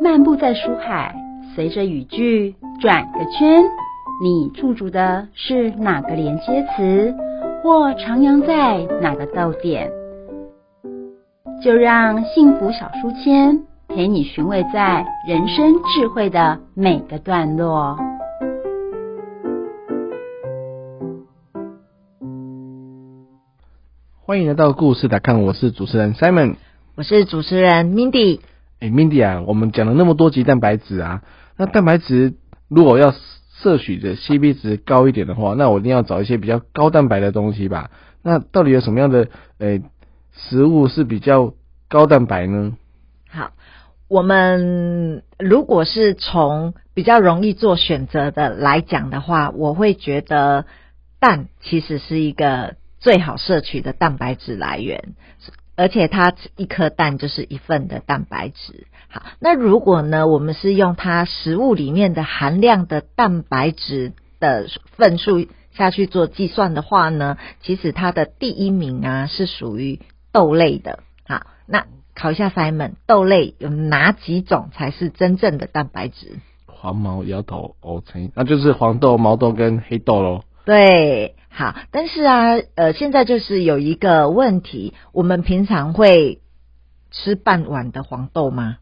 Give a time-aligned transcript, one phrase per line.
[0.00, 1.14] 漫步在书海，
[1.54, 3.64] 随着语句转个圈，
[4.22, 7.14] 你驻足的是哪个连接词，
[7.62, 9.90] 或徜徉在哪个逗点？
[11.62, 17.98] 就让幸福小书签陪你寻味在人生智慧的每个段落。
[24.22, 26.56] 欢迎来到故事来看，我是主持人 Simon，
[26.96, 28.40] 我是主持人 Mindy。
[28.80, 31.22] 哎，Mindy 啊，我们讲了那么多集蛋白质啊，
[31.56, 32.34] 那蛋白质
[32.68, 33.14] 如果要
[33.62, 37.90] 摄取的 CP 值高一点的话，那我一定要找一些比较高蛋白的东西吧？
[38.22, 39.82] 那到底有什么样的诶
[40.32, 41.54] 食物是比较
[41.88, 42.76] 高蛋白呢？
[43.30, 43.52] 好，
[44.08, 50.66] 我们如果是从比较容易做选择的来讲的话，我会觉得
[51.18, 52.76] 蛋其实是一个。
[52.98, 55.14] 最好摄取的蛋白质来源，
[55.76, 58.86] 而且它一颗蛋就是一份的蛋白质。
[59.08, 70.00] 好，那如果呢，我们是用它食物里面的含量的蛋白质的份数下去做计算的话呢，其实它的第一名啊是属于
[70.32, 71.00] 豆类的。
[71.28, 76.40] 好，那考一下 Simon，豆类有哪几种才是真正的蛋白质？
[76.66, 80.42] 黄毛摇头哦，成，那就是黄豆、毛豆跟黑豆喽。
[80.66, 86.40] 对，好，但是啊，呃，现在就是有一个问题，我们平常会
[87.12, 88.78] 吃半碗的黄豆吗？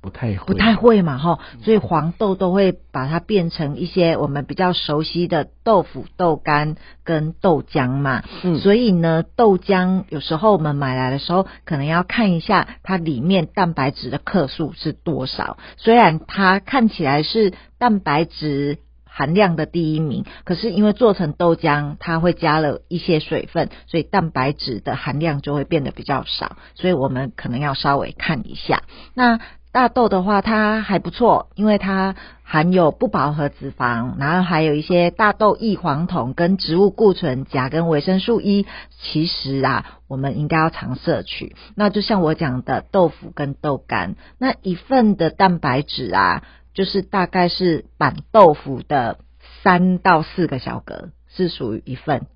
[0.00, 8.22] 不太会，不太会嘛，哈，所以黄豆都会把它变成一些我们比较熟悉的豆腐、豆干跟豆浆嘛。
[8.44, 15.58] 嗯，所以呢，豆浆有时候我们买来的时候，可能要看一下它里面蛋白质的克数是多少。
[15.78, 18.78] 虽然它看起来是蛋白质。
[19.16, 28.82] 含量的第一名，可是因为做成豆浆，它会加了一些水分，所以蛋白质的含量就会变得比较少，所以我们可能要稍微看一下。
[29.14, 29.38] 那
[29.70, 38.66] 大豆的话，它还不错，因为它含有不饱和脂肪，然后还有一些大豆异黄酮跟植物固醇、钾跟维生素 E，
[39.00, 41.54] 其实啊，我们应该要常摄取。
[41.76, 46.42] 那就像我讲的豆腐跟豆干，那一份的蛋白质啊。
[46.74, 49.18] 就是大概是板豆腐的
[49.62, 52.26] 三到四个小格是属于一份，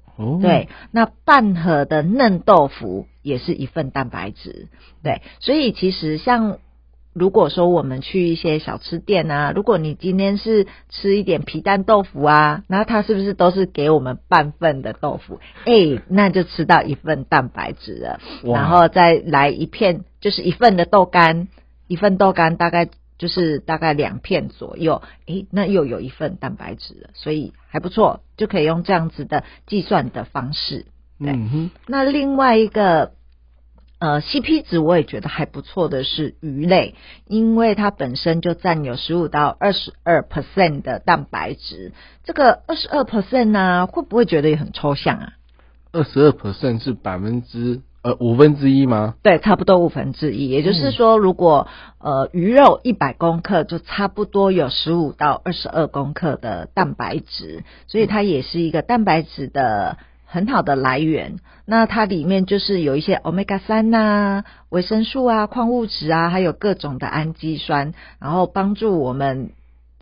[0.40, 0.68] 对。
[0.92, 4.68] 那半盒的嫩豆腐也是一份蛋白质，
[5.02, 5.22] 对。
[5.40, 6.58] 所以其实像
[7.12, 15.40] 如果说我们去一些小吃店啊，如果你今天是吃一点皮蛋豆腐啊，那它是不是都是给我们半份的豆腐？
[15.64, 18.20] 哎，那就吃到一份蛋白质了。
[18.44, 21.48] 然后再来一片，就是一份的豆干，
[21.88, 22.88] 一份豆干大概。
[23.18, 30.86] 就是大概两片左右，诶，那又有一份蛋白质了，所以还不错，就可以用这样子的计算的方式。
[31.18, 31.70] 嗯哼。
[31.86, 33.12] 那另外一个
[33.98, 36.94] 呃 CP 值我也觉得还不错的是鱼类，
[37.26, 41.92] 因为它本身就占有十五到二十二 percent 的蛋白质。
[42.22, 45.32] 这个二十二 percent 呢，会不会觉得也很抽象啊？
[45.90, 47.82] 二十二 percent 是百分之。
[48.08, 49.16] 呃，五分之一吗？
[49.22, 50.48] 对，差不多五分之一。
[50.48, 61.36] 也就是说，如果呃鱼肉一百公克，就差不多有十五到二十二公克的蛋白质，所以它也是一个蛋白质的很好的来源。
[61.66, 69.50] 那它里面就是有一些 omega 三呐、维生素啊、矿物质啊，还有各种的氨基酸，然后帮助我们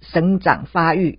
[0.01, 1.19] 生长发育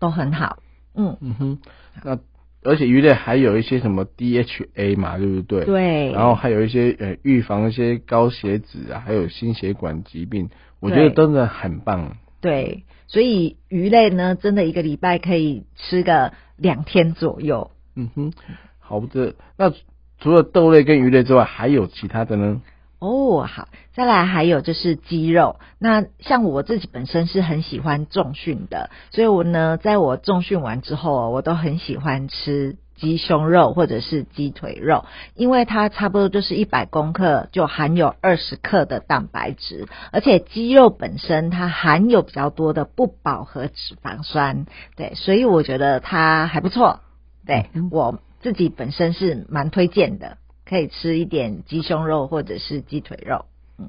[0.00, 0.56] 都很好。
[0.96, 1.58] 嗯嗯哼，
[2.02, 2.18] 那。
[2.66, 5.64] 而且鱼类还有一些什么 DHA 嘛，对不对？
[5.64, 6.12] 对。
[6.12, 10.50] 然后还有一些呃预防一些高血脂啊，还有心血管疾病，
[10.80, 12.16] 我觉得真的很棒。
[12.40, 17.70] 对，所以鱼类呢，真的一个礼拜可以吃个两天左右。
[17.94, 18.32] 嗯哼，
[18.78, 19.34] 好的。
[19.56, 19.72] 那
[20.20, 22.60] 除了豆类跟鱼类之外，还有其他的呢？
[22.98, 25.56] 哦，好，再来还有就是鸡肉。
[25.78, 44.64] 那像我自己本身是很喜欢重训的，所以我呢，在我重训完之后，我都很喜欢吃鸡胸肉或者是鸡腿肉，因为它差不多就是一百公克就含有二十克的蛋白质，而且鸡肉本身它含有比较多的不饱和脂肪酸，
[44.96, 47.00] 对，所以我觉得它还不错。
[47.46, 50.38] 对我自己本身是蛮推荐的。
[50.68, 53.44] 可以吃一点鸡胸肉或者是鸡腿肉，
[53.78, 53.88] 嗯，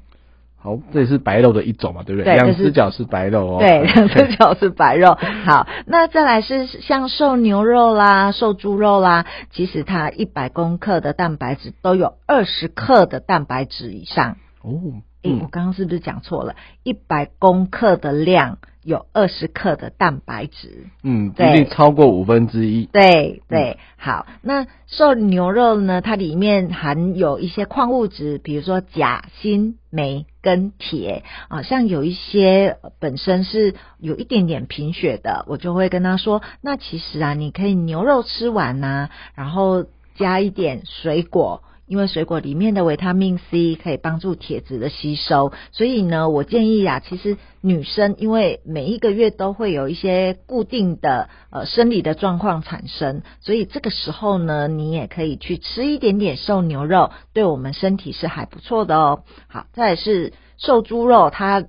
[0.56, 2.34] 好，这也是白肉的一种嘛，对不对？
[2.34, 5.18] 两只脚是白肉哦，对， 两只脚是白肉。
[5.44, 15.02] 好，那再来是像瘦牛肉啦、瘦猪肉啦，其实它一百公克的蛋白质都有二十克的蛋白质以上哦。
[15.22, 16.54] 哎，我刚刚是不是讲错了？
[16.82, 22.86] 一百公克的量有二十克的蛋白质，嗯，一定超过五分之一。
[22.86, 26.00] 对对，好，那瘦牛肉呢？
[26.00, 30.26] 它里面含有一些矿物质，比如说钾、锌、镁。
[30.40, 39.84] 跟铁啊，像有一些本身是有一点点贫血的，我就会跟他说，那其实啊，你可以牛肉吃完呐，然后
[40.16, 41.62] 加一点水果。
[41.88, 59.24] 因为水果里面的维他命 C 可以帮助铁质的吸收，所以呢，我建议啊，其实女生因为每一个月都会有一些固定的呃生理的状况产生，所以这个时候呢，你也可以去吃一点点瘦牛肉，对我们身体是还不错的哦。
[59.48, 61.64] 好，再来是瘦猪肉，它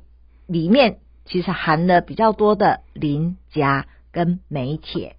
[0.47, 5.15] 里面其实含了比较多的磷、钾跟镁、铁。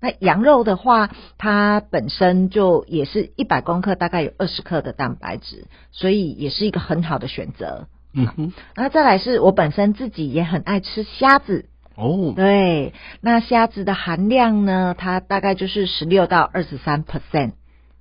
[0.00, 7.86] 那羊肉的话，它本身就也是一百公克，大概有二十克的蛋白质，所以也是一个很好的选择。
[8.12, 11.66] 嗯哼，那再来是我本身自己也很爱吃虾子。
[11.96, 17.52] 哦，对，那虾子的含量呢，它大概就是十六到二十三 percent。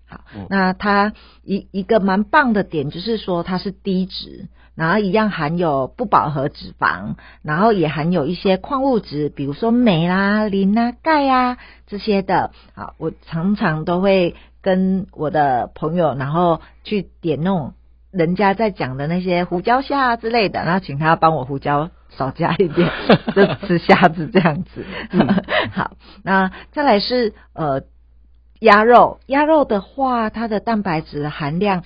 [0.09, 1.13] 好，那它
[1.43, 4.49] 一一个蛮棒的点就是说它是低脂。
[4.75, 12.51] 然后一样含有不饱和脂肪，然后也含有一些矿物质，比如说镁啦、磷啊、钙啊这些的。
[12.75, 17.73] 好，我常常都会跟我的朋友，然后去点那种
[18.09, 22.89] 人家在讲的那些胡椒虾之类的，然后请他帮我胡椒少加一点，
[23.35, 24.85] 就吃虾子这样子。
[25.75, 27.81] 好，那再来是呃
[28.59, 31.83] 鸭肉，鸭肉的话，它的蛋白质含量。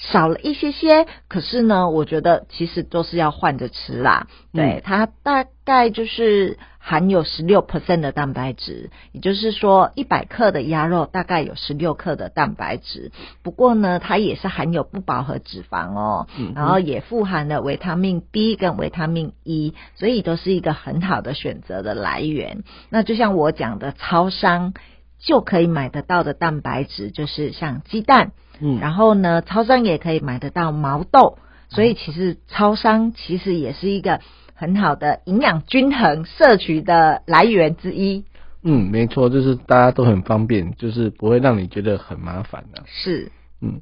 [0.00, 4.28] 少了一些些，可是呢，我觉得其实都是要换着吃啦。
[4.52, 13.10] 对，它大概就是含有十六 percent 的蛋白质，也就是说一百克的鸭肉大概有十六克的蛋白质。
[13.42, 22.62] 不过呢，它也是含有不饱和脂肪哦，然后也富含了维他命 B 跟维他命 E，所以都是一个很好的选择的来源。
[22.88, 24.74] 那就像我讲的，超商
[25.18, 28.32] 就可以买得到的蛋白质，就是像鸡蛋。
[28.60, 31.38] 嗯，然后呢，超商也可以买得到毛豆，
[31.68, 34.20] 所以其实超商其实也是一个
[34.54, 38.24] 很好的营养均衡摄取的来源之一。
[38.64, 42.82] 嗯，没错，就是大家都很方便，就是不会让你觉得很麻烦的。
[42.86, 43.30] 是，
[43.60, 43.80] 嗯，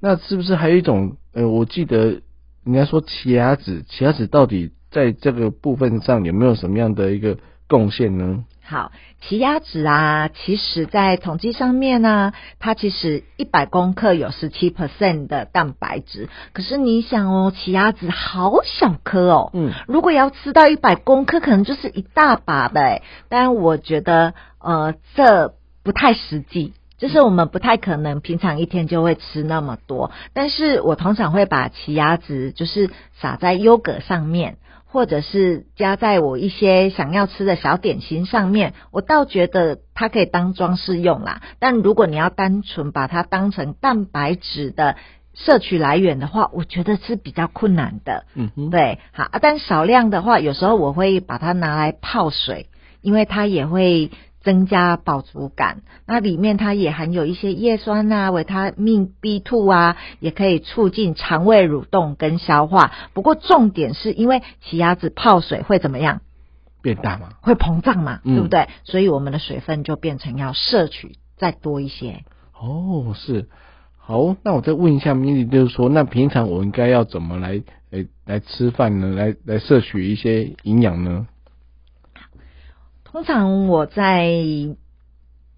[0.00, 1.16] 那是不是还有一种？
[1.32, 2.20] 呃，我记得
[2.64, 8.44] 人家说奇亚籽，奇亚籽到底在这个部分上有没有什么样的一个贡献呢？
[8.64, 8.92] 好，
[9.22, 16.28] 奇亚籽啊，其实在统计上面呢，它其实一百公克有十七 percent 的蛋白质。
[16.52, 23.02] 可是你想哦，奇亚籽好小颗哦，嗯，如果要吃到一百公克，可能就是一大把的哎。
[23.30, 30.10] 但我觉得，呃，这不太实际，就是我们不太可能平常一天就会吃那么多。
[30.34, 34.58] 但是我通常会把奇亚籽就是撒在优格上面。
[34.90, 41.42] 或者是加在我一些想要吃的小点心上面，我倒觉得它可以当装饰用啦。
[41.58, 44.96] 但如果你要单纯把它当成蛋白质的
[45.34, 48.24] 摄取来源的话，我觉得是比较困难的。
[48.34, 52.68] 嗯哼，对，好啊，但少量的话，有时候我会把它拿来泡水，
[53.02, 54.10] 因为它也会。
[54.48, 62.92] 增加饱足感，那里面它也含有一些叶酸啊、维他命 B two 啊，也可以促进肠胃蠕动跟消化。
[63.12, 66.22] 不过重点是因为奇亚籽泡水会怎么样？
[66.80, 67.28] 变大吗？
[67.42, 68.20] 会膨胀嘛？
[68.24, 68.68] 对不对？
[68.84, 72.24] 所以我们的水分就变成要摄取再多一些。
[72.58, 73.48] 哦，是
[73.98, 74.34] 好。
[74.42, 79.14] 那我再问一下米莉，就是说，那平常我应该要怎么来来来吃饭呢？
[79.14, 81.26] 来来摄取一些营养呢？
[83.18, 84.32] 通常我在，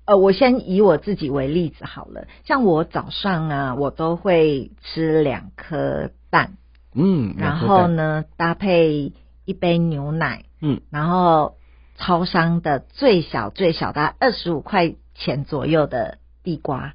[0.07, 2.27] 呃，我先以我自己为例子好了。
[2.47, 6.57] 像我早上啊，我都会吃两颗蛋，
[6.95, 9.13] 嗯，然后呢搭配
[9.45, 11.57] 一杯牛奶，嗯，然后
[11.97, 16.95] 超商的最小最小的二十五块钱左右的地瓜，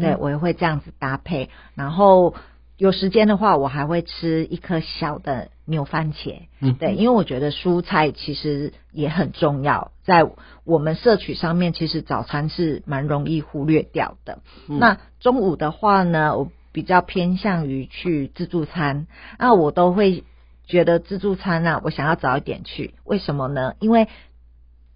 [0.00, 1.50] 对我也会这样子搭配。
[1.74, 2.36] 然后
[2.76, 5.48] 有时间的话，我还会吃一颗小的。
[5.66, 10.30] 牛番茄，嗯，对，因为我觉得蔬菜其实也很重要，在
[10.64, 14.40] 我们摄取上面，其实早餐是蛮容易忽略掉的。
[14.66, 19.06] 那中午的话呢，我比较偏向于去自助餐，
[19.38, 20.24] 那我都会
[20.66, 23.72] 觉得自助餐啊，我想要早一点去，为什么呢？
[23.80, 24.08] 因为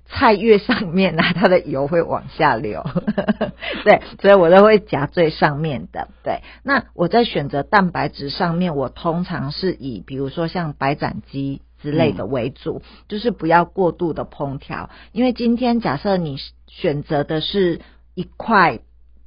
[0.09, 2.85] 菜越上面呢，它的油会往下流，
[3.85, 6.09] 对，所以我都会夹最上面的。
[6.25, 17.81] 对，那我在选择蛋白质上面，我通常是以比如说像白斩鸡之类的为主，就是不要过度的烹调，因为今天假设你选择的是
[18.15, 18.81] 一块。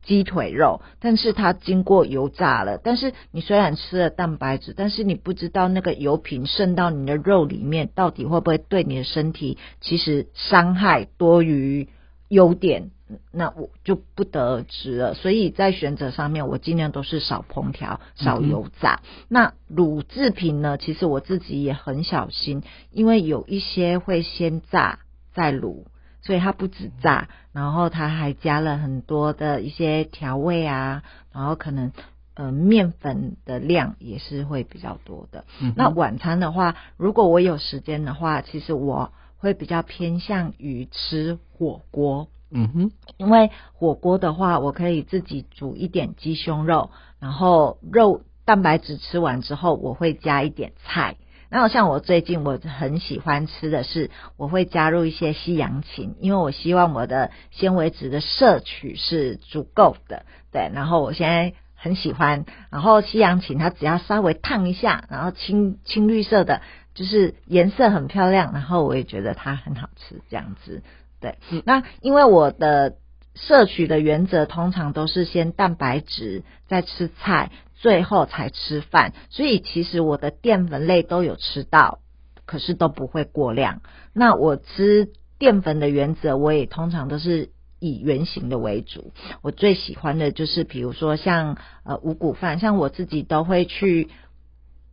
[0.03, 2.77] 鸡腿肉，但是它经过油炸了。
[2.77, 11.89] 但是你虽然吃了蛋白质，但是你不知道那个油品渗到你的肉里面，到底会不会对你的身体其实伤害多于
[12.29, 12.91] 优点。
[13.33, 15.13] 那我就不得而知了。
[15.13, 19.01] 所以在选择上面，我尽量都是少烹调、少油炸。
[19.27, 20.77] 那乳制品呢？
[20.77, 24.99] 其实我自己也很小心，因为有一些会先炸
[25.33, 25.83] 再卤，
[26.21, 31.91] 所以它不止炸，然后它还加了很多的一些调味啊，然后可能。
[32.33, 35.43] 呃，面粉的量也是会比较多的。
[35.75, 42.29] 那晚餐的话，如果我有时间的话，其实我会比较偏向于吃火锅。
[42.49, 51.17] 嗯哼，因为火锅的话，我可以自己煮一点鸡胸肉，然后肉蛋白质吃完之后，我会加一点菜。
[51.51, 60.25] 然后像我最近我很喜欢吃的是，我会加入一些西洋芹，因为我希望我的纤维质的摄取是足够的。
[60.51, 61.53] 对，然后我现在。
[61.83, 66.61] 很喜欢，然后西洋芹它只要稍微烫一下，然后青青绿色的，
[66.93, 70.83] 就是颜色很漂亮，然后我也觉得它很好吃，这样子。
[71.19, 72.97] 对，那因为我的
[73.33, 77.49] 摄取的原则通常都是先蛋白质，再吃菜，
[77.81, 81.99] 最后才吃饭，所以其实我的淀粉类都有吃到，
[82.45, 83.81] 可是都不会过量。
[84.13, 85.09] 那我吃
[85.39, 87.49] 淀粉的原则，我也通常都是。
[87.83, 89.11] 以圆形的为主，
[89.41, 94.09] 我最喜欢的就是比如说像呃五谷饭，像我自己都会去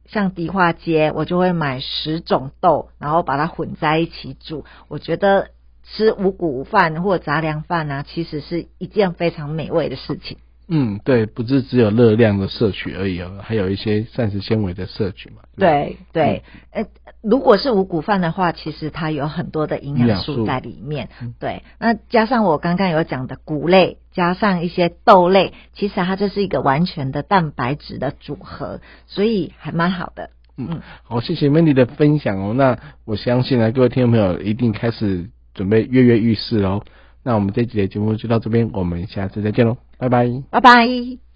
[0.07, 4.65] 像迪化街，我就会买十种豆，然后把它混在一起煮。
[4.89, 5.51] 我觉得
[5.85, 10.39] 吃五谷饭或杂粮饭啊，其实是一件非常美味的事情。
[10.71, 15.37] 嗯，对，不是只有热量的摄取而已哦，还有一些膳食纤维的摄取嘛。
[15.57, 16.85] 对对，呃，
[17.23, 21.09] 如果是五谷饭的话，其实它有很多的营养素在里面。
[21.41, 30.31] 对，那加上我刚刚有讲的谷类，加上一些豆类，其实它就是一个完全的蛋白质的组合，所以还蛮好的。
[30.59, 32.53] 嗯，好，谢谢 Mandy 的分享哦。
[32.53, 36.83] 那我相信呢，各位听众朋友一定开始准备跃跃欲试喽。
[37.23, 41.28] 那我们这集的节目就到这边，我们下次再见喽，拜拜，拜拜。